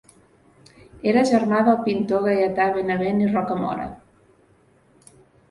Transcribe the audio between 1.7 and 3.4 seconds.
pintor Gaietà Benavent i